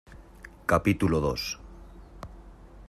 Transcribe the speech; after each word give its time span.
capítulo 0.71 1.17
dos. 1.25 1.41